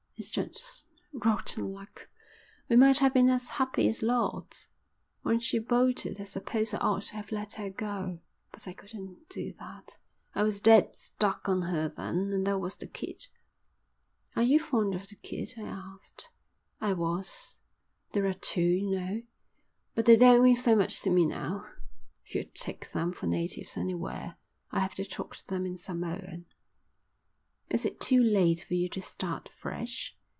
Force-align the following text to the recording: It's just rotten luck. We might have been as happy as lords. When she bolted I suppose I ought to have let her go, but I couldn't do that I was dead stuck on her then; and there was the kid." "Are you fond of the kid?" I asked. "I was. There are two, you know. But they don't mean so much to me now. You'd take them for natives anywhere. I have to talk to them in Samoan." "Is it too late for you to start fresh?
It's 0.17 0.29
just 0.29 0.85
rotten 1.13 1.73
luck. 1.73 2.07
We 2.69 2.75
might 2.75 2.99
have 2.99 3.11
been 3.11 3.27
as 3.31 3.49
happy 3.49 3.89
as 3.89 4.03
lords. 4.03 4.67
When 5.23 5.39
she 5.39 5.57
bolted 5.57 6.21
I 6.21 6.25
suppose 6.25 6.75
I 6.75 6.77
ought 6.77 7.01
to 7.05 7.15
have 7.15 7.31
let 7.31 7.53
her 7.55 7.71
go, 7.71 8.19
but 8.51 8.67
I 8.67 8.73
couldn't 8.73 9.29
do 9.29 9.51
that 9.53 9.97
I 10.35 10.43
was 10.43 10.61
dead 10.61 10.95
stuck 10.95 11.49
on 11.49 11.63
her 11.63 11.89
then; 11.89 12.31
and 12.33 12.45
there 12.45 12.59
was 12.59 12.75
the 12.75 12.85
kid." 12.85 13.29
"Are 14.35 14.43
you 14.43 14.59
fond 14.59 14.93
of 14.93 15.07
the 15.09 15.15
kid?" 15.15 15.55
I 15.57 15.63
asked. 15.63 16.29
"I 16.79 16.93
was. 16.93 17.57
There 18.13 18.27
are 18.27 18.35
two, 18.35 18.61
you 18.61 18.91
know. 18.91 19.23
But 19.95 20.05
they 20.05 20.17
don't 20.17 20.43
mean 20.43 20.53
so 20.55 20.75
much 20.75 21.01
to 21.01 21.09
me 21.09 21.25
now. 21.25 21.65
You'd 22.27 22.53
take 22.53 22.91
them 22.91 23.11
for 23.11 23.25
natives 23.25 23.75
anywhere. 23.75 24.37
I 24.69 24.81
have 24.81 24.93
to 24.95 25.03
talk 25.03 25.35
to 25.37 25.47
them 25.47 25.65
in 25.65 25.79
Samoan." 25.79 26.45
"Is 27.69 27.85
it 27.85 28.01
too 28.01 28.21
late 28.21 28.59
for 28.61 28.73
you 28.73 28.89
to 28.89 29.01
start 29.01 29.47
fresh? 29.47 30.17